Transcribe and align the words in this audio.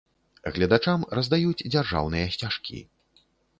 Гледачам 0.55 1.01
раздаюць 1.19 1.65
дзяржаўныя 1.73 2.33
сцяжкі. 2.39 2.83